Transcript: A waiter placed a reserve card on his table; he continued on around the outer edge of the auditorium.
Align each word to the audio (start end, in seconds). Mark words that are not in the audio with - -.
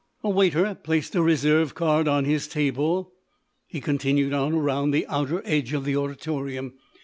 A 0.23 0.31
waiter 0.31 0.73
placed 0.73 1.13
a 1.13 1.21
reserve 1.21 1.75
card 1.75 2.07
on 2.07 2.25
his 2.25 2.47
table; 2.47 3.13
he 3.67 3.79
continued 3.79 4.33
on 4.33 4.53
around 4.55 4.89
the 4.89 5.05
outer 5.05 5.43
edge 5.45 5.73
of 5.73 5.85
the 5.85 5.95
auditorium. 5.95 6.73